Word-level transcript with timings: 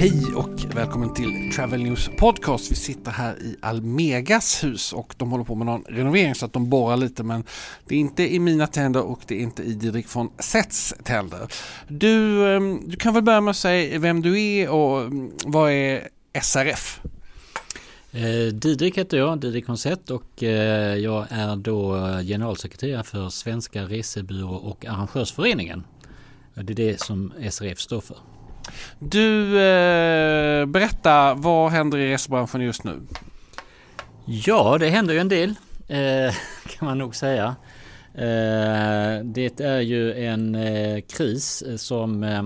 Hej 0.00 0.34
och 0.36 0.76
välkommen 0.76 1.14
till 1.14 1.52
Travel 1.52 1.82
News 1.82 2.10
Podcast. 2.18 2.70
Vi 2.70 2.74
sitter 2.74 3.10
här 3.10 3.42
i 3.42 3.56
Almegas 3.60 4.64
hus 4.64 4.92
och 4.92 5.14
de 5.18 5.30
håller 5.30 5.44
på 5.44 5.54
med 5.54 5.66
någon 5.66 5.84
renovering 5.88 6.34
så 6.34 6.46
att 6.46 6.52
de 6.52 6.70
borrar 6.70 6.96
lite 6.96 7.22
men 7.22 7.44
det 7.86 7.94
är 7.94 7.98
inte 7.98 8.34
i 8.34 8.38
mina 8.38 8.66
tänder 8.66 9.02
och 9.02 9.20
det 9.26 9.34
är 9.34 9.38
inte 9.40 9.62
i 9.62 9.74
Didrik 9.74 10.16
von 10.16 10.30
Setts 10.38 10.94
tänder. 11.04 11.48
Du, 11.88 12.46
ehm, 12.56 12.82
du 12.86 12.96
kan 12.96 13.14
väl 13.14 13.22
börja 13.22 13.40
med 13.40 13.50
att 13.50 13.56
säga 13.56 13.98
vem 13.98 14.22
du 14.22 14.42
är 14.42 14.68
och 14.68 15.02
ehm, 15.02 15.32
vad 15.44 15.72
är 15.72 16.08
SRF? 16.42 17.00
Eh, 18.12 18.54
Didrik 18.54 18.98
heter 18.98 19.18
jag, 19.18 19.40
Didrik 19.40 19.66
Konsett 19.66 20.10
och 20.10 20.42
eh, 20.42 20.96
jag 20.96 21.26
är 21.30 21.56
då 21.56 21.96
eh, 21.96 22.20
generalsekreterare 22.20 23.04
för 23.04 23.28
Svenska 23.28 23.82
Resebyrå 23.82 24.54
och 24.54 24.84
Arrangörsföreningen. 24.84 25.84
Det 26.54 26.72
är 26.72 26.76
det 26.76 27.00
som 27.00 27.32
SRF 27.50 27.80
står 27.80 28.00
för. 28.00 28.16
Du, 28.98 29.58
eh, 29.60 30.66
berätta, 30.66 31.34
vad 31.34 31.70
händer 31.70 31.98
i 31.98 32.12
resebranschen 32.12 32.60
just 32.60 32.84
nu? 32.84 33.00
Ja, 34.24 34.78
det 34.78 34.88
händer 34.88 35.14
ju 35.14 35.20
en 35.20 35.28
del 35.28 35.54
eh, 35.88 36.34
kan 36.66 36.88
man 36.88 36.98
nog 36.98 37.14
säga. 37.14 37.56
Eh, 38.14 39.24
det 39.24 39.60
är 39.60 39.80
ju 39.80 40.24
en 40.24 40.54
eh, 40.54 41.00
kris 41.00 41.62
som 41.76 42.22
eh, 42.22 42.38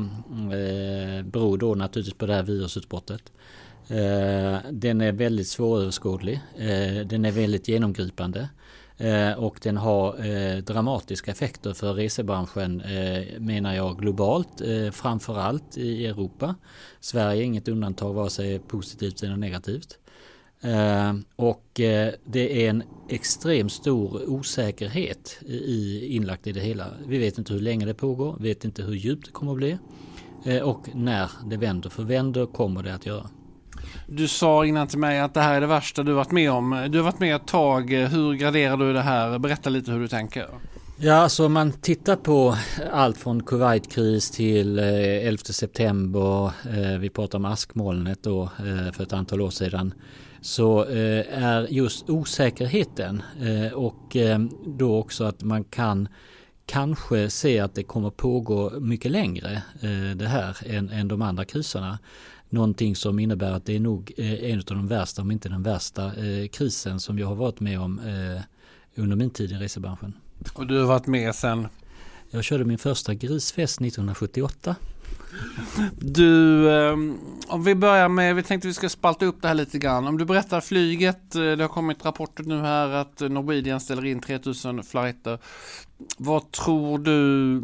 eh, 0.58 1.22
beror 1.24 1.58
då 1.58 1.74
naturligtvis 1.74 2.18
på 2.18 2.26
det 2.26 2.34
här 2.34 2.42
virusutbrottet. 2.42 3.32
Eh, 3.88 4.56
den 4.70 5.00
är 5.00 5.12
väldigt 5.12 5.48
svåröverskådlig. 5.48 6.40
Den 7.06 7.24
är 7.24 7.32
väldigt 7.32 7.68
genomgripande. 7.68 8.48
Eh, 8.98 9.32
och 9.32 9.58
den 9.62 9.76
har 9.76 10.26
eh, 10.26 10.56
dramatiska 10.56 11.30
effekter 11.30 11.72
för 11.72 11.94
resebranschen 11.94 12.80
eh, 12.80 13.40
menar 13.40 13.74
jag 13.74 13.98
globalt, 13.98 14.62
framförallt 14.92 15.78
i 15.78 16.06
Europa. 16.06 16.54
Sverige 17.00 17.42
är 17.42 17.44
inget 17.44 17.68
undantag 17.68 18.14
vare 18.14 18.30
sig 18.30 18.58
positivt 18.58 19.22
eller 19.22 19.36
negativt. 19.36 19.98
Och 21.36 21.70
det 22.24 22.66
är 22.66 22.70
en 22.70 22.82
extremt 23.08 23.72
stor 23.72 24.30
osäkerhet 24.30 25.38
i, 25.46 26.06
inlagt 26.16 26.46
i 26.46 26.52
det 26.52 26.60
hela. 26.60 26.86
Vi 27.06 27.18
vet 27.18 27.38
inte 27.38 27.52
hur 27.52 27.60
länge 27.60 27.86
det 27.86 27.94
pågår, 27.94 28.36
vet 28.40 28.64
inte 28.64 28.82
hur 28.82 28.94
djupt 28.94 29.26
det 29.26 29.32
kommer 29.32 29.52
att 29.52 29.58
bli 29.58 29.78
och 30.62 30.88
när 30.94 31.30
det 31.46 31.56
vänder. 31.56 31.90
För 31.90 32.02
vänder 32.02 32.46
kommer 32.46 32.82
det 32.82 32.94
att 32.94 33.06
göra. 33.06 33.30
Du 34.06 34.28
sa 34.28 34.66
innan 34.66 34.86
till 34.86 34.98
mig 34.98 35.20
att 35.20 35.34
det 35.34 35.40
här 35.40 35.54
är 35.54 35.60
det 35.60 35.66
värsta 35.66 36.02
du 36.02 36.12
varit 36.12 36.30
med 36.30 36.50
om. 36.50 36.88
Du 36.90 36.98
har 36.98 37.04
varit 37.04 37.20
med 37.20 37.36
ett 37.36 37.46
tag. 37.46 37.92
Hur 37.92 38.34
graderar 38.34 38.76
du 38.76 38.92
det 38.92 39.02
här? 39.02 39.38
Berätta 39.38 39.70
lite 39.70 39.90
hur 39.92 40.00
du 40.00 40.08
tänker. 40.08 40.46
Ja, 40.96 41.14
alltså 41.14 41.46
om 41.46 41.52
man 41.52 41.72
tittar 41.72 42.16
på 42.16 42.56
allt 42.92 43.18
från 43.18 43.42
Kuwaitkris 43.42 44.30
till 44.30 44.78
eh, 44.78 45.26
11 45.28 45.38
september. 45.44 46.46
Eh, 46.46 46.98
vi 46.98 47.10
pratar 47.10 47.38
om 47.38 47.44
askmolnet 47.44 48.22
då 48.22 48.42
eh, 48.42 48.92
för 48.92 49.02
ett 49.02 49.12
antal 49.12 49.40
år 49.40 49.50
sedan. 49.50 49.94
Så 50.40 50.84
är 50.84 51.66
just 51.70 52.10
osäkerheten 52.10 53.22
och 53.74 54.16
då 54.66 54.98
också 54.98 55.24
att 55.24 55.42
man 55.42 55.64
kan 55.64 56.08
kanske 56.66 57.30
se 57.30 57.60
att 57.60 57.74
det 57.74 57.82
kommer 57.82 58.10
pågå 58.10 58.70
mycket 58.80 59.10
längre 59.10 59.62
det 60.16 60.26
här 60.26 60.56
än, 60.66 60.90
än 60.90 61.08
de 61.08 61.22
andra 61.22 61.44
kriserna. 61.44 61.98
Någonting 62.48 62.96
som 62.96 63.18
innebär 63.18 63.52
att 63.52 63.66
det 63.66 63.76
är 63.76 63.80
nog 63.80 64.12
eh, 64.16 64.50
en 64.50 64.58
av 64.58 64.64
de 64.64 64.88
värsta, 64.88 65.22
om 65.22 65.30
inte 65.30 65.48
den 65.48 65.62
värsta 65.62 66.06
eh, 66.06 66.48
krisen 66.48 67.00
som 67.00 67.18
jag 67.18 67.26
har 67.26 67.34
varit 67.34 67.60
med 67.60 67.80
om 67.80 67.98
eh, 67.98 68.42
under 68.94 69.16
min 69.16 69.30
tid 69.30 69.52
i 69.52 69.54
resebranschen. 69.54 70.12
Och 70.54 70.66
du 70.66 70.78
har 70.78 70.86
varit 70.86 71.06
med 71.06 71.34
sedan? 71.34 71.68
Jag 72.30 72.44
körde 72.44 72.64
min 72.64 72.78
första 72.78 73.14
grisfest 73.14 73.80
1978. 73.80 74.76
Du, 75.98 76.68
om 77.48 77.64
vi 77.64 77.74
börjar 77.74 78.08
med, 78.08 78.36
vi 78.36 78.42
tänkte 78.42 78.68
vi 78.68 78.74
ska 78.74 78.88
spalta 78.88 79.26
upp 79.26 79.42
det 79.42 79.48
här 79.48 79.54
lite 79.54 79.78
grann. 79.78 80.06
Om 80.06 80.18
du 80.18 80.24
berättar 80.24 80.60
flyget, 80.60 81.30
det 81.30 81.60
har 81.60 81.68
kommit 81.68 82.04
rapporter 82.04 82.44
nu 82.44 82.60
här 82.60 82.88
att 82.88 83.20
Norwegian 83.20 83.80
ställer 83.80 84.04
in 84.04 84.20
3000 84.20 84.82
flighter. 84.82 85.38
Vad 86.18 86.50
tror 86.50 86.98
du 86.98 87.62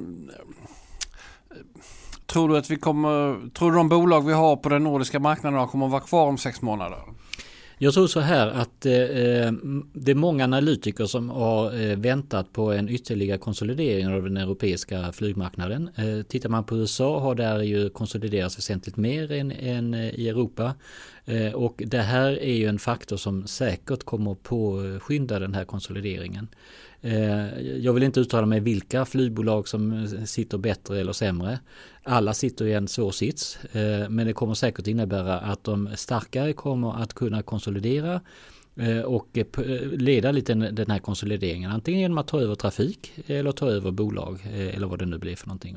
Tror 2.33 2.49
du 2.49 2.59
att 2.59 2.71
vi 2.71 2.77
kommer, 2.77 3.51
tror 3.51 3.71
du 3.71 3.77
de 3.77 3.89
bolag 3.89 4.27
vi 4.27 4.33
har 4.33 4.57
på 4.57 4.69
den 4.69 4.85
nordiska 4.85 5.21
marknaden 5.21 5.69
kommer 5.69 5.87
att 5.87 5.93
vara 5.93 6.03
kvar 6.03 6.27
om 6.27 6.39
sex 6.39 6.63
månader? 6.63 6.99
Jag 7.83 7.95
tror 7.95 8.07
så 8.07 8.21
här 8.21 8.47
att 8.47 8.87
eh, 8.87 8.93
eh, 8.93 9.53
det 9.93 10.11
är 10.11 10.15
många 10.15 10.45
analytiker 10.45 11.07
som 11.07 11.31
har 11.31 11.81
eh, 11.81 11.97
väntat 11.97 12.53
på 12.53 12.73
en 12.73 12.89
ytterligare 12.89 13.39
konsolidering 13.39 14.09
av 14.09 14.23
den 14.23 14.37
europeiska 14.37 15.13
flygmarknaden. 15.13 15.91
Eh, 15.97 16.23
tittar 16.27 16.49
man 16.49 16.65
på 16.65 16.77
USA 16.77 17.21
har 17.21 17.35
där 17.35 17.63
ju 17.63 17.91
konsoliderats 17.91 18.59
väsentligt 18.59 18.97
mer 18.97 19.33
än, 19.33 19.53
än 19.53 19.95
eh, 19.95 20.11
i 20.11 20.29
Europa. 20.29 20.75
Eh, 21.25 21.53
och 21.53 21.83
det 21.87 21.99
här 22.03 22.43
är 22.43 22.55
ju 22.55 22.67
en 22.67 22.79
faktor 22.79 23.17
som 23.17 23.47
säkert 23.47 24.05
kommer 24.05 24.33
att 24.33 24.43
påskynda 24.43 25.39
den 25.39 25.55
här 25.55 25.65
konsolideringen. 25.65 26.49
Eh, 27.01 27.61
jag 27.61 27.93
vill 27.93 28.03
inte 28.03 28.21
uttala 28.21 28.47
mig 28.47 28.61
vilka 28.61 29.05
flygbolag 29.05 29.69
som 29.69 30.09
sitter 30.27 30.59
bättre 30.59 31.01
eller 31.01 31.13
sämre. 31.13 31.59
Alla 32.03 32.35
sitter 32.35 32.65
i 32.65 32.73
en 32.73 32.89
svår 32.89 33.11
sits. 33.11 33.59
Eh, 33.73 34.09
men 34.09 34.27
det 34.27 34.33
kommer 34.33 34.55
säkert 34.55 34.87
innebära 34.87 35.39
att 35.39 35.65
de 35.65 35.89
starkare 35.95 36.53
kommer 36.53 37.03
att 37.03 37.15
kunna 37.15 37.43
konsolidera 37.43 38.21
och 39.07 39.39
leda 39.93 40.33
lite 40.33 40.55
den 40.55 40.91
här 40.91 40.99
konsolideringen. 40.99 41.71
Antingen 41.71 42.01
genom 42.01 42.19
att 42.19 42.29
ta 42.29 42.41
över 42.41 42.55
trafik 42.55 43.13
eller 43.27 43.53
ta 43.53 43.71
över 43.71 43.91
bolag 43.91 44.47
eller 44.75 44.87
vad 44.87 44.99
det 44.99 45.07
nu 45.07 45.19
blir 45.19 45.37
för 45.37 45.47
någonting. 45.47 45.77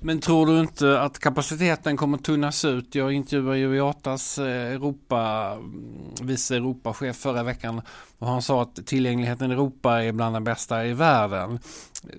Men 0.00 0.20
tror 0.20 0.46
du 0.46 0.60
inte 0.60 1.00
att 1.00 1.18
kapaciteten 1.18 1.96
kommer 1.96 2.18
tunnas 2.18 2.64
ut? 2.64 2.94
Jag 2.94 3.12
intervjuade 3.12 3.58
ju 3.58 3.76
IATAs 3.76 4.38
eh, 4.38 4.72
Europa, 4.72 5.52
mm, 5.52 6.14
vice 6.22 6.56
Europachef 6.56 7.16
förra 7.16 7.42
veckan 7.42 7.82
och 8.18 8.28
han 8.28 8.42
sa 8.42 8.62
att 8.62 8.86
tillgängligheten 8.86 9.50
i 9.50 9.54
Europa 9.54 10.04
är 10.04 10.12
bland 10.12 10.34
den 10.34 10.44
bästa 10.44 10.86
i 10.86 10.92
världen. 10.92 11.58
Eh, 12.04 12.18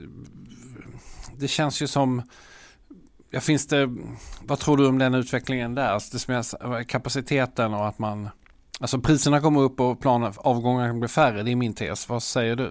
det 1.37 1.47
känns 1.47 1.81
ju 1.81 1.87
som 1.87 2.21
Ja, 3.29 3.39
finns 3.39 3.67
det, 3.67 3.89
vad 4.41 4.59
tror 4.59 4.77
du 4.77 4.87
om 4.87 4.97
den 4.97 5.13
utvecklingen 5.13 5.75
där? 5.75 5.87
Alltså 5.87 6.17
det 6.17 6.85
kapaciteten 6.85 7.73
och 7.73 7.87
att 7.87 7.99
man 7.99 8.29
Alltså 8.79 8.99
priserna 8.99 9.41
kommer 9.41 9.61
upp 9.61 9.79
och 9.79 9.99
planavgångarna 9.99 10.93
blir 10.93 11.07
färre, 11.07 11.43
det 11.43 11.51
är 11.51 11.55
min 11.55 11.73
tes. 11.73 12.09
Vad 12.09 12.23
säger 12.23 12.55
du? 12.55 12.65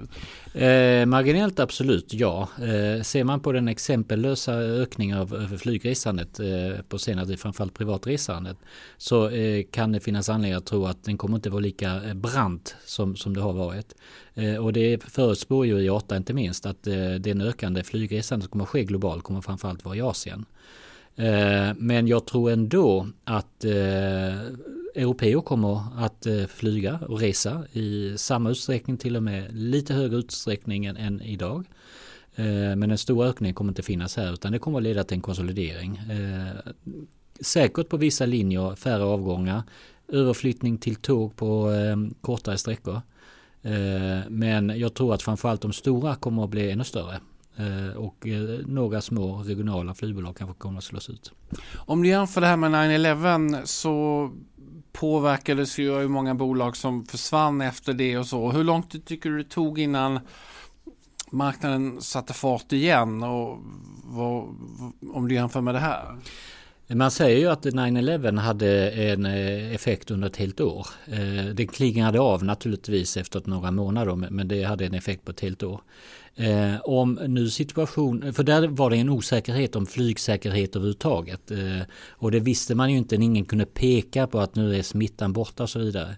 Eh, 0.65 1.07
marginellt 1.07 1.61
absolut 1.61 2.15
ja. 2.15 2.49
Eh, 2.59 3.03
ser 3.03 3.25
man 3.25 3.41
på 3.41 3.53
den 3.53 3.69
exempellösa 3.69 4.53
ökningen 4.55 5.19
av, 5.19 5.35
av 5.35 5.59
flygresandet 5.59 6.41
eh, 6.41 6.83
på 6.89 6.99
senare 6.99 7.27
tid, 7.27 7.41
framförallt 7.41 7.75
privatresandet, 7.75 8.57
så 8.97 9.29
eh, 9.29 9.65
kan 9.71 9.93
det 9.93 10.01
finnas 10.01 10.29
anledning 10.29 10.59
att 10.59 10.67
tro 10.67 10.87
att 10.87 11.05
den 11.05 11.19
kommer 11.19 11.37
inte 11.37 11.51
vara 11.51 11.61
lika 11.61 12.05
eh, 12.05 12.15
brant 12.15 12.77
som, 12.85 13.17
som 13.17 13.35
det 13.35 13.41
har 13.41 13.53
varit. 13.53 13.95
Eh, 14.35 14.57
och 14.57 14.73
det 14.73 15.03
förutspår 15.03 15.67
ju 15.67 15.79
IATA 15.79 16.17
inte 16.17 16.33
minst 16.33 16.67
att 16.67 16.87
eh, 16.87 17.11
den 17.11 17.41
ökande 17.41 17.85
flygresandet 17.85 18.45
som 18.45 18.51
kommer 18.51 18.65
ske 18.65 18.85
globalt 18.85 19.25
kommer 19.25 19.41
framförallt 19.41 19.85
vara 19.85 19.97
i 19.97 20.01
Asien. 20.01 20.45
Eh, 21.17 21.75
men 21.77 22.07
jag 22.07 22.27
tror 22.27 22.51
ändå 22.51 23.07
att 23.25 23.65
europeer 24.97 25.41
kommer 25.41 25.83
att 25.97 26.27
eh, 26.27 26.47
flyga 26.47 26.99
och 27.09 27.21
resa 27.21 27.65
i 27.73 28.19
samma 28.19 28.51
utsträckning, 28.51 28.97
till 28.97 29.17
och 29.17 29.23
med 29.23 29.55
lite 29.55 29.95
högre 29.95 30.17
utsträckning 30.17 30.85
än, 30.85 31.23
idag. 31.23 31.65
Eh, 32.35 32.77
men 32.77 32.91
en 32.91 32.99
stor 32.99 33.25
ökning 33.25 33.55
kommer 33.55 33.71
inte 33.71 33.83
finnas 33.83 34.17
här 34.17 34.33
utan 34.33 34.53
det 34.53 34.59
kommer 34.59 34.79
att 34.79 34.85
leda 34.85 35.05
till 35.05 35.15
en 35.15 35.21
konsolidering. 35.21 35.97
Eh, 35.97 36.73
säkert 37.41 37.89
på 37.89 37.97
vissa 37.97 38.27
linjer 38.27 38.75
färre 38.75 39.05
avgångar, 39.05 39.63
överflyttning 40.09 40.79
till 40.79 40.97
tåg 40.97 41.37
på 41.37 41.73
kortare 42.21 42.59
sträckor. 42.59 43.01
Men 44.29 44.79
jag 44.79 44.95
tror 44.95 45.15
att 45.15 45.23
framförallt 45.23 45.61
de 45.61 45.73
stora 45.73 46.15
kommer 46.15 46.45
att 46.45 46.51
bli 46.51 46.71
ännu 46.71 46.85
större. 46.85 47.21
Och 47.97 48.27
några 48.67 49.01
små 49.01 49.43
regionala 49.43 49.95
flygbolag 49.95 50.37
kanske 50.37 50.59
kommer 50.59 50.79
att 50.79 50.85
slås 50.85 51.11
ut. 51.11 51.33
Om 51.75 52.03
du 52.03 52.09
jämför 52.09 52.41
det 52.41 52.47
här 52.47 52.57
med 52.57 52.71
9-11 52.71 53.65
så 53.65 54.31
påverkades 54.97 55.79
ju 55.79 55.95
av 55.95 56.11
många 56.11 56.35
bolag 56.35 56.77
som 56.77 57.07
försvann 57.07 57.61
efter 57.61 57.93
det 57.93 58.19
och 58.19 58.27
så. 58.27 58.51
Hur 58.51 58.65
långt 58.65 59.07
tycker 59.07 59.31
du 59.31 59.39
det 59.39 59.51
tog 59.51 59.79
innan 59.79 60.21
marknaden 61.31 62.03
satte 62.03 62.33
fart 62.33 62.73
igen 62.73 63.23
och 63.23 63.59
vad, 64.05 64.45
om 65.13 65.29
du 65.29 65.35
jämför 65.35 65.61
med 65.61 65.75
det 65.75 65.81
här? 65.81 66.17
Man 66.89 67.11
säger 67.11 67.39
ju 67.39 67.49
att 67.49 67.65
9-11 67.65 68.39
hade 68.39 68.91
en 68.91 69.27
eh, 69.27 69.75
effekt 69.75 70.11
under 70.11 70.29
ett 70.29 70.37
helt 70.37 70.61
år. 70.61 70.87
Den 71.07 71.57
det 71.57 71.67
klingade 71.67 72.21
av 72.21 72.45
naturligtvis 72.45 73.17
efter 73.17 73.43
några 73.45 73.71
månader 73.71 74.15
men 74.15 74.49
det 74.49 74.63
hade 74.63 74.87
en 74.87 74.95
effekt 74.95 75.25
på 75.25 75.31
ett 75.31 75.41
helt 75.41 75.63
år. 75.63 75.81
Eh, 76.39 76.81
om 76.85 77.19
nu 77.27 77.51
situation, 77.51 78.33
för 78.33 78.43
där 78.43 78.69
var 78.69 78.91
det 78.91 78.97
en 78.97 79.09
osäkerhet 79.09 79.77
om 79.77 79.87
flygsäkerhet 79.87 80.77
överhuvudtaget. 80.77 81.51
Eh, 81.51 81.81
och 82.11 82.31
det 82.31 82.41
visste 82.41 82.75
man 82.75 82.91
ju 82.91 82.99
inte, 82.99 83.15
ingen 83.15 83.45
kunde 83.45 83.67
peka 83.67 84.27
på 84.27 84.41
att 84.41 84.55
nu 84.55 84.77
är 84.77 84.83
smittan 84.83 85.33
borta 85.33 85.63
och 85.63 85.71
så 85.71 85.79
vidare. 85.79 86.17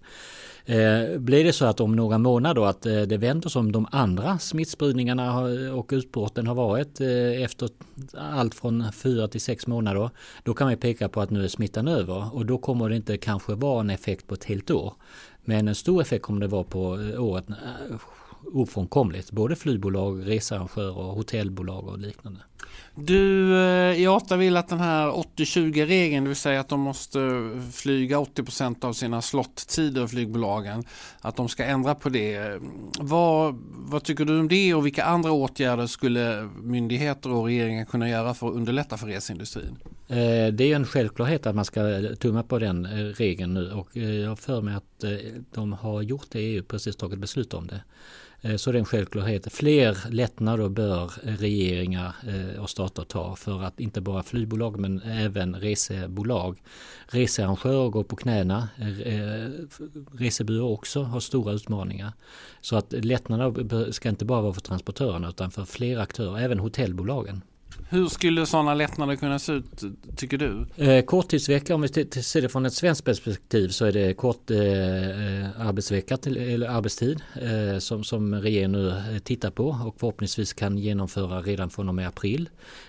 Eh, 0.64 1.18
blir 1.18 1.44
det 1.44 1.52
så 1.52 1.64
att 1.64 1.80
om 1.80 1.96
några 1.96 2.18
månader 2.18 2.66
att 2.66 2.86
eh, 2.86 3.02
det 3.02 3.16
vänder 3.16 3.48
som 3.48 3.72
de 3.72 3.86
andra 3.90 4.38
smittspridningarna 4.38 5.40
och 5.74 5.90
utbrotten 5.92 6.46
har 6.46 6.54
varit 6.54 7.00
eh, 7.00 7.42
efter 7.42 7.68
allt 8.16 8.54
från 8.54 8.92
fyra 8.92 9.28
till 9.28 9.40
sex 9.40 9.66
månader. 9.66 10.10
Då 10.42 10.54
kan 10.54 10.66
man 10.66 10.76
peka 10.76 11.08
på 11.08 11.20
att 11.20 11.30
nu 11.30 11.44
är 11.44 11.48
smittan 11.48 11.88
över 11.88 12.34
och 12.34 12.46
då 12.46 12.58
kommer 12.58 12.88
det 12.88 12.96
inte 12.96 13.16
kanske 13.16 13.54
vara 13.54 13.80
en 13.80 13.90
effekt 13.90 14.26
på 14.26 14.34
ett 14.34 14.44
helt 14.44 14.70
år. 14.70 14.94
Men 15.44 15.68
en 15.68 15.74
stor 15.74 16.02
effekt 16.02 16.24
kommer 16.24 16.40
det 16.40 16.46
vara 16.46 16.64
på 16.64 17.00
eh, 17.00 17.24
året 17.24 17.44
eh, 17.50 17.96
ofrånkomligt. 18.52 19.30
Både 19.30 19.56
flygbolag, 19.56 20.28
researrangörer, 20.28 21.12
hotellbolag 21.12 21.88
och 21.88 21.98
liknande. 21.98 22.40
Du, 22.94 23.54
IATA 23.96 24.34
eh, 24.34 24.38
vill 24.38 24.56
att 24.56 24.68
den 24.68 24.80
här 24.80 25.08
80-20-regeln, 25.08 26.24
det 26.24 26.28
vill 26.28 26.36
säga 26.36 26.60
att 26.60 26.68
de 26.68 26.80
måste 26.80 27.50
flyga 27.72 28.18
80% 28.18 28.84
av 28.84 28.92
sina 28.92 29.22
slottider, 29.22 30.06
flygbolagen, 30.06 30.84
att 31.20 31.36
de 31.36 31.48
ska 31.48 31.64
ändra 31.64 31.94
på 31.94 32.08
det. 32.08 32.60
Vad, 32.98 33.58
vad 33.70 34.02
tycker 34.02 34.24
du 34.24 34.40
om 34.40 34.48
det 34.48 34.74
och 34.74 34.86
vilka 34.86 35.04
andra 35.04 35.32
åtgärder 35.32 35.86
skulle 35.86 36.48
myndigheter 36.62 37.32
och 37.32 37.44
regeringen 37.44 37.86
kunna 37.86 38.08
göra 38.08 38.34
för 38.34 38.48
att 38.48 38.54
underlätta 38.54 38.96
för 38.96 39.06
resindustrin? 39.06 39.76
Eh, 40.08 40.52
det 40.52 40.72
är 40.72 40.76
en 40.76 40.86
självklarhet 40.86 41.46
att 41.46 41.54
man 41.54 41.64
ska 41.64 42.02
tumma 42.20 42.42
på 42.42 42.58
den 42.58 42.86
eh, 42.86 42.90
regeln 43.14 43.54
nu 43.54 43.72
och 43.72 43.96
jag 43.96 44.38
för 44.38 44.62
mig 44.62 44.74
att 44.74 45.04
de 45.52 45.72
har 45.72 46.02
gjort 46.02 46.26
det 46.30 46.38
EU, 46.40 46.62
precis 46.62 46.96
tagit 46.96 47.18
beslut 47.18 47.54
om 47.54 47.66
det. 47.66 47.80
Eh, 48.42 48.56
så 48.56 48.72
det 48.72 48.78
är 48.78 48.80
en 48.80 48.84
självklarhet. 48.84 49.52
Fler 49.52 50.10
lättnader 50.10 50.68
bör 50.68 51.12
regeringar 51.22 52.14
eh, 52.26 52.62
och 52.62 52.70
stater 52.70 53.02
ta 53.02 53.36
för 53.36 53.62
att 53.62 53.80
inte 53.80 54.00
bara 54.00 54.22
flygbolag 54.22 54.78
men 54.78 55.02
även 55.02 55.54
resebolag. 55.54 56.62
Researrangörer 57.06 57.88
går 57.88 58.04
på 58.04 58.16
knäna. 58.16 58.68
Eh, 59.04 59.50
resebyråer 60.12 60.72
också 60.72 61.02
har 61.02 61.20
stora 61.20 61.52
utmaningar. 61.52 62.12
Så 62.60 62.76
att 62.76 62.92
lättnader 62.92 63.92
ska 63.92 64.08
inte 64.08 64.24
bara 64.24 64.42
vara 64.42 64.52
för 64.52 64.60
transportörerna 64.60 65.28
utan 65.28 65.50
för 65.50 65.64
fler 65.64 65.98
aktörer, 65.98 66.38
även 66.38 66.58
hotellbolagen. 66.58 67.42
Hur 67.90 68.08
skulle 68.08 68.46
sådana 68.46 68.74
lättnader 68.74 69.16
kunna 69.16 69.38
se 69.38 69.52
ut 69.52 69.84
tycker 70.16 70.38
du? 70.38 70.66
Eh, 70.76 71.04
korttidsvecka 71.04 71.74
om 71.74 71.80
vi 71.80 71.88
ser 71.88 72.42
det 72.42 72.48
från 72.48 72.66
ett 72.66 72.74
svenskt 72.74 73.04
perspektiv 73.04 73.68
så 73.68 73.84
är 73.84 73.92
det 73.92 74.14
kort 74.14 74.50
eh, 74.50 74.58
eh 74.58 75.60
arbetsvecka 75.60 76.16
till, 76.16 76.36
eller 76.36 76.68
arbetstid 76.68 77.22
eh, 77.34 77.78
som, 77.78 78.04
som 78.04 78.34
regeringen 78.34 78.72
nu 78.72 78.88
eh, 78.88 79.18
tittar 79.18 79.50
på 79.50 79.68
och 79.68 79.96
förhoppningsvis 80.00 80.52
kan 80.52 80.78
genomföra 80.78 81.42
redan 81.42 81.70
från 81.70 81.88
och 81.88 81.94
med 81.94 82.08
april. 82.08 82.48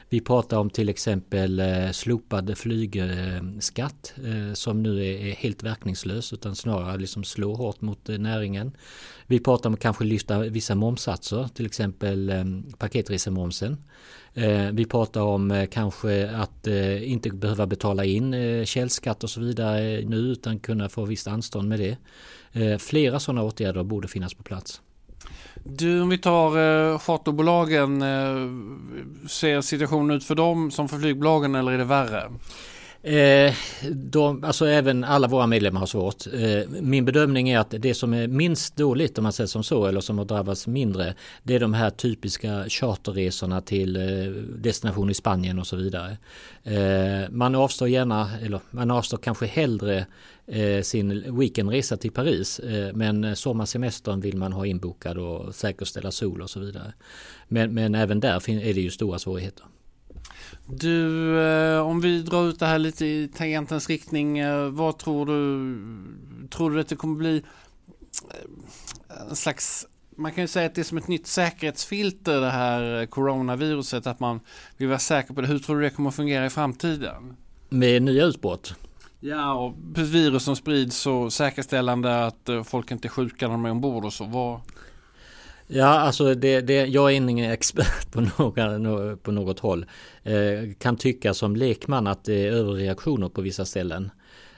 Vi 0.10 0.22
pratar 0.22 0.58
om 0.58 0.70
till 0.70 0.90
exempel 0.90 1.60
eh, 1.60 1.92
slopad 1.92 2.58
flygskatt 2.58 4.14
eh, 4.25 4.54
som 4.54 4.84
nu 4.84 5.06
är, 5.06 5.28
är 5.28 5.32
helt 5.32 5.64
verkningslös 5.64 6.34
utan 6.34 6.56
snarare 6.56 6.98
liksom 6.98 7.24
slår 7.24 7.56
hårt 7.56 7.82
mot 7.82 8.10
eh, 8.10 8.18
näringen. 8.18 8.72
Vi 9.28 9.40
pratar 9.40 9.70
om 9.70 9.74
att 9.74 9.80
kanske 9.80 10.04
lyfta 10.04 10.40
vissa 10.40 10.75
momsatser, 10.75 11.50
till 11.54 11.66
exempel 11.66 12.30
eh, 12.30 12.44
paketresemomsen. 12.78 13.78
Eh, 14.39 14.71
vi 14.71 14.86
pratar 14.86 15.21
om 15.21 15.51
eh, 15.51 15.65
kanske 15.65 16.30
att 16.30 16.68
eh, 16.68 17.12
inte 17.12 17.30
behöva 17.30 17.65
betala 17.68 18.06
in 18.06 18.36
källskatt 18.65 19.24
och 19.24 19.30
så 19.30 19.41
vidare 19.41 20.01
nu 20.06 20.18
utan 20.18 20.59
kunna 20.59 20.89
få 20.89 21.06
visst 21.06 21.27
anstånd 21.27 21.69
med 21.69 21.80
det. 21.80 21.97
Flera 22.80 23.19
sådana 23.19 23.44
åtgärder 23.44 23.83
borde 23.83 24.07
finnas 24.07 24.33
på 24.33 24.44
plats. 24.44 24.81
Du, 25.63 26.01
om 26.01 26.09
vi 26.09 26.18
tar 26.18 26.97
charterbolagen, 26.97 28.01
ser 29.30 29.62
situationen 29.62 30.18
ut 30.18 30.24
för 30.24 30.36
dem 30.36 30.71
som 30.71 30.89
för 30.89 30.97
flygbolagen 30.97 31.56
eller 31.56 31.71
är 31.71 31.77
det 31.77 31.83
värre? 31.83 32.31
Eh, 33.04 33.54
de, 33.92 34.44
alltså 34.44 34.66
även 34.66 35.04
alla 35.04 35.28
våra 35.28 35.48
medlemmar 35.48 35.80
har 35.80 35.88
svårt. 35.88 36.28
Eh, 36.28 36.81
min 36.81 37.06
bedömning 37.06 37.50
är 37.50 37.60
att 37.60 37.74
det 37.80 37.94
som 37.94 38.13
är 38.13 38.28
minst 38.28 38.75
dåligt 38.75 39.18
om 39.18 39.24
man 39.24 39.34
säger 39.34 39.48
som 39.48 39.63
så 39.63 39.86
eller 39.86 40.01
som 40.01 40.18
har 40.18 40.25
drabbats 40.25 40.68
mindre 40.68 41.13
det 41.44 41.56
är 41.56 41.60
de 41.60 41.74
här 41.74 41.90
typiska 41.90 42.66
charterresorna 42.69 43.62
till 43.62 43.96
eh, 43.96 44.31
destination 44.57 45.10
i 45.10 45.13
Spanien 45.13 45.60
och 45.60 45.68
så 45.68 45.75
vidare. 45.75 46.18
Eh, 46.63 47.30
man 47.30 47.56
avstår 47.56 47.88
gärna, 47.88 48.38
eller 48.42 48.60
man 48.72 48.92
avstår 48.92 49.18
kanske 49.18 49.46
hellre 49.46 50.06
eh, 50.48 50.81
sin 50.81 51.38
weekendresa 51.40 51.98
till 51.98 52.12
Paris 52.12 52.60
eh, 52.60 52.94
men 52.94 53.36
sommarsemestern 53.36 54.22
vill 54.22 54.38
man 54.38 54.54
ha 54.54 54.66
inbokad 54.66 55.18
och 55.18 55.56
säkerställa 55.56 56.12
sol 56.12 56.42
och 56.42 56.50
så 56.50 56.60
vidare. 56.60 56.94
Men, 57.48 57.74
men 57.74 57.96
även 57.96 58.19
där 58.19 58.50
är 58.50 58.74
det 58.74 58.81
ju 58.81 58.90
stora 58.90 59.19
svårigheter. 59.19 59.66
Du, 60.66 61.40
eh, 61.42 61.80
om 61.80 62.02
vi 62.02 62.22
drar 62.22 62.46
ut 62.46 62.60
det 62.60 62.66
här 62.66 62.80
lite 62.80 63.06
i 63.06 63.28
tangentens 63.28 63.90
riktning. 63.90 64.38
Eh, 64.38 64.70
vad 64.70 64.98
tror 64.98 65.26
du? 65.26 66.48
Tror 66.50 66.72
du 66.72 66.80
att 66.80 66.88
det 66.88 66.96
kommer 66.96 67.16
bli 67.16 67.38
eh, 68.30 69.30
en 69.30 69.36
slags 69.36 69.88
man 70.16 70.32
kan 70.32 70.44
ju 70.44 70.48
säga 70.48 70.66
att 70.66 70.76
det 70.76 70.82
är 70.82 70.84
som 70.84 70.98
ett 70.98 71.08
nytt 71.08 71.28
säkerhetsfilter 71.28 72.42
det 72.42 72.50
här 72.50 73.06
coronaviruset, 73.06 74.08
att 74.08 74.20
man 74.20 74.40
vill 74.78 74.88
vara 74.88 75.00
säker 75.00 75.34
på 75.34 75.42
det. 75.42 75.48
Hur 75.48 75.60
tror 75.60 75.76
du 75.76 75.82
det 75.82 75.90
kommer 75.90 76.10
att 76.10 76.16
fungera 76.16 76.46
i 76.46 76.50
framtiden? 76.50 77.36
Med 77.70 78.02
nya 78.02 78.26
utbrott? 78.26 78.76
Ja, 79.20 79.54
och 79.54 79.74
virus 79.96 80.44
som 80.44 80.56
sprids 80.56 81.08
och 81.08 81.34
säkerställande 81.34 82.26
att 82.26 82.50
folk 82.64 82.92
inte 82.92 83.08
är 83.08 83.10
sjuka 83.10 83.48
när 83.48 83.54
de 83.54 83.66
är 83.66 83.72
ombord 83.72 84.06
och 84.06 84.14
så. 84.14 84.26
Vad, 84.26 84.62
Ja, 85.71 85.86
alltså 85.86 86.36
det, 86.36 86.62
det, 86.62 86.86
jag 86.86 87.12
är 87.12 87.16
ingen 87.16 87.51
expert 87.51 88.12
på, 88.12 88.21
några, 88.38 89.16
på 89.18 89.31
något 89.31 89.60
håll. 89.60 89.86
Eh, 90.24 90.74
kan 90.77 90.98
tycka 90.98 91.33
som 91.33 91.56
lekman 91.56 92.07
att 92.07 92.24
det 92.24 92.48
är 92.48 92.51
överreaktioner 92.51 93.30
på 93.30 93.42
vissa 93.42 93.66
ställen. 93.66 94.12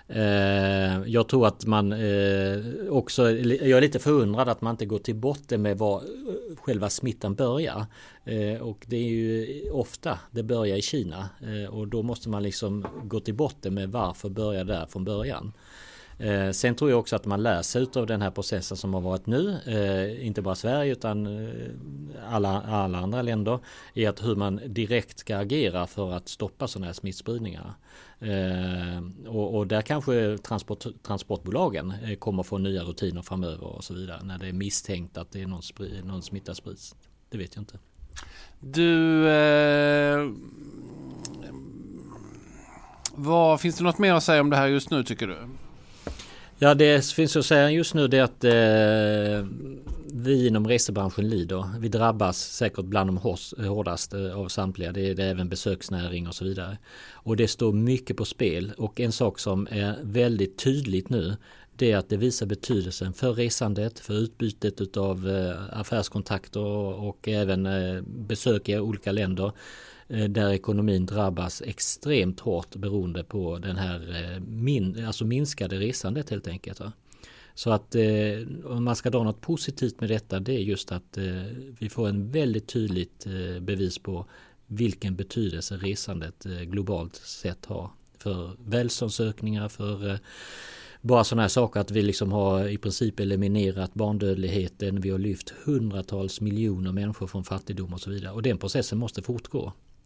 Eh, 0.08 1.02
jag 1.06 1.28
tror 1.28 1.48
att 1.48 1.66
man 1.66 1.92
eh, 1.92 2.60
också, 2.90 3.32
jag 3.32 3.78
är 3.78 3.82
lite 3.82 4.00
förundrad 4.00 4.50
att 4.50 4.62
man 4.62 4.72
inte 4.72 4.86
går 4.86 5.00
till 5.00 5.16
botten 5.16 5.62
med 5.62 5.78
var 5.78 5.98
eh, 5.98 6.56
själva 6.56 6.90
smittan 6.90 7.36
börjar. 7.36 7.86
Eh, 8.24 8.62
och 8.62 8.86
det 8.88 8.98
är 8.98 9.10
ju 9.10 9.62
ofta 9.72 10.20
det 10.32 10.44
börjar 10.44 10.78
i 10.78 10.82
Kina 10.82 11.30
eh, 11.42 11.74
och 11.74 11.88
då 11.88 12.04
måste 12.04 12.30
man 12.30 12.44
liksom 12.44 12.86
gå 13.04 13.20
till 13.20 13.36
botten 13.36 13.74
med 13.74 13.92
varför 13.92 14.30
börjar 14.30 14.64
där 14.64 14.86
från 14.86 15.04
början. 15.04 15.54
Eh, 16.22 16.52
sen 16.52 16.76
tror 16.76 16.90
jag 16.90 17.00
också 17.00 17.16
att 17.16 17.26
man 17.26 17.44
lär 17.44 17.62
sig 17.62 17.88
av 17.96 18.08
den 18.08 18.22
här 18.22 18.32
processen 18.32 18.78
som 18.78 18.94
har 18.94 19.02
varit 19.02 19.26
nu, 19.26 19.60
eh, 19.66 20.26
inte 20.26 20.42
bara 20.42 20.56
Sverige 20.56 20.92
utan 20.92 21.46
eh, 21.46 21.70
alla, 22.30 22.62
alla 22.62 22.98
andra 22.98 23.22
länder, 23.22 23.60
i 23.94 24.06
att 24.06 24.24
hur 24.24 24.36
man 24.36 24.62
direkt 24.66 25.20
ska 25.20 25.38
agera 25.38 25.88
för 25.88 26.12
att 26.12 26.30
stoppa 26.30 26.68
sådana 26.68 26.86
här 26.86 26.94
smittspridningar. 26.94 27.74
Eh, 28.20 29.28
och, 29.28 29.58
och, 29.58 29.68
där 29.68 29.82
kanske 29.82 30.38
transport, 30.38 30.86
transportbolagen 31.04 31.94
eh, 32.04 32.16
kommer 32.16 32.44
få 32.44 32.58
nya 32.58 32.84
rutiner 32.84 33.22
framöver 33.22 33.64
och 33.64 33.84
så 33.84 33.94
vidare 33.94 34.24
när 34.24 34.38
det 34.38 34.48
är 34.48 34.54
misstänkt 34.54 35.18
att 35.18 35.32
det 35.32 35.42
är 35.42 35.48
någon, 35.48 35.64
spri, 35.64 36.02
någon 36.04 36.22
smitta 36.22 36.56
sprids. 36.56 36.96
Det 37.30 37.38
vet 37.38 37.56
jag 37.56 37.62
inte. 37.62 37.80
Du 38.60 39.28
eh, 39.30 40.32
vad, 43.16 43.62
Finns 43.62 43.78
det 43.78 43.84
något 43.84 44.00
mer 44.00 44.14
att 44.14 44.24
säga 44.24 44.42
om 44.42 44.50
det 44.50 44.58
här 44.58 44.68
just 44.68 44.92
nu 44.92 45.04
tycker 45.04 45.28
du? 45.28 45.38
Ja 46.64 46.74
det 46.74 47.06
finns 47.06 47.36
att 47.36 47.46
säga 47.46 47.72
just 47.72 47.94
nu 47.94 48.08
det 48.08 48.20
att 48.20 48.44
eh, 48.44 49.48
vi 50.14 50.48
inom 50.48 50.68
resebranschen 50.68 51.30
lider. 51.30 51.66
Vi 51.80 51.90
drabbas 51.90 52.40
säkert 52.40 52.86
bland 52.86 53.10
de 53.10 53.18
hårdast 53.68 54.14
eh, 54.14 54.40
av 54.40 54.48
samtliga. 54.48 54.92
Det 54.92 55.10
är, 55.10 55.16
det 55.16 55.24
är 55.24 55.30
även 55.30 55.50
besöksnäring 55.50 56.28
och 56.28 56.36
så 56.36 56.46
vidare. 56.46 56.78
Och 57.12 57.36
det 57.36 57.48
står 57.48 57.74
mycket 57.74 58.18
på 58.18 58.26
spel 58.26 58.72
och 58.78 59.00
en 59.00 59.12
sak 59.12 59.40
som 59.40 59.68
är 59.72 59.96
väldigt 60.04 60.58
tydligt 60.58 61.10
nu 61.10 61.36
det 61.76 61.92
är 61.92 61.98
att 61.98 62.10
det 62.10 62.18
visar 62.18 62.46
betydelsen 62.46 63.14
för 63.14 63.34
resandet, 63.34 64.00
för 64.00 64.14
utbytet 64.14 64.98
av 64.98 65.30
eh, 65.30 65.80
affärskontakter 65.80 66.60
och, 66.60 67.10
och 67.10 67.28
även 67.28 67.66
eh, 67.66 68.02
besök 68.02 68.70
i 68.70 68.80
olika 68.80 69.12
länder. 69.12 69.52
Eh, 70.14 70.30
där 70.30 70.52
ekonomin 70.52 71.06
drabbas 71.06 71.62
extremt 71.62 72.40
hårt 72.40 72.76
beroende 72.76 73.24
på 73.24 73.58
den 73.58 73.76
här 73.76 74.34
eh, 74.36 74.40
min, 74.40 75.06
alltså 75.06 75.26
minskade 75.26 75.80
resandet 75.80 76.30
helt 76.30 76.48
enkelt. 76.48 76.80
Va? 76.80 76.92
Så 77.54 77.72
att 77.72 77.96
eh, 77.96 78.04
om 78.66 78.84
man 78.84 78.96
ska 78.96 79.10
dra 79.10 79.24
något 79.24 79.42
positivt 79.42 80.00
med 80.00 80.10
detta 80.10 80.40
det 80.40 80.54
är 80.54 80.60
just 80.60 80.92
att 80.92 81.18
vi 81.80 81.90
får 81.90 82.08
en 82.08 82.32
väldigt 82.32 82.68
tydligt 82.68 83.26
bevis 83.62 83.98
på 84.00 84.26
vilken 84.68 85.16
betydelse 85.16 85.78
resandet 85.78 86.44
globalt 86.44 87.16
sett 87.16 87.66
har 87.66 87.92
för 88.18 88.52
välståndsökningar, 88.66 89.70
för 89.70 90.20
bara 91.02 91.24
sådana 91.24 91.42
här 91.42 91.50
saker 91.50 91.80
att 91.80 91.92
vi 91.92 92.02
liksom 92.02 92.32
har 92.32 92.68
i 92.68 92.78
princip 92.78 93.20
eliminerat 93.20 93.94
barndödligheten. 93.94 95.02
Vi 95.02 95.10
har 95.10 95.20
lyft 95.20 95.54
hundratals 95.66 96.42
miljoner 96.42 96.92
människor 96.92 97.28
från 97.28 97.44
fattigdom 97.44 97.94
och 97.94 98.02
så 98.02 98.10
vidare. 98.10 98.32
Och 98.32 98.42
den 98.42 98.58
processen 98.58 98.98
måste 98.98 99.22
fortgå. 99.22 99.74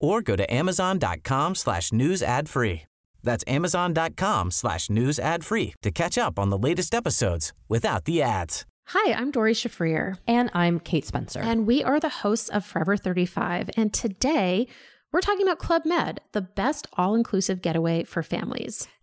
or 0.00 0.22
go 0.22 0.36
to 0.36 0.52
amazon.com 0.52 1.54
slash 1.54 1.92
news 1.92 2.22
ad 2.22 2.48
free. 2.48 2.82
That's 3.22 3.44
amazon.com 3.46 4.50
slash 4.50 4.90
news 4.90 5.18
ad 5.18 5.44
free 5.44 5.74
to 5.82 5.90
catch 5.90 6.16
up 6.18 6.38
on 6.38 6.50
the 6.50 6.58
latest 6.58 6.94
episodes 6.94 7.52
without 7.68 8.04
the 8.06 8.22
ads. 8.22 8.64
Hi, 8.88 9.12
I'm 9.12 9.30
Dori 9.30 9.52
Shafrir. 9.52 10.16
And 10.26 10.50
I'm 10.52 10.80
Kate 10.80 11.06
Spencer. 11.06 11.40
And 11.40 11.66
we 11.66 11.84
are 11.84 12.00
the 12.00 12.08
hosts 12.08 12.48
of 12.48 12.64
Forever 12.64 12.96
35. 12.96 13.70
And 13.76 13.94
today 13.94 14.66
we're 15.12 15.20
talking 15.20 15.46
about 15.46 15.58
Club 15.58 15.82
Med, 15.84 16.20
the 16.32 16.40
best 16.40 16.88
all 16.94 17.14
inclusive 17.14 17.62
getaway 17.62 18.02
for 18.04 18.22
families. 18.22 18.88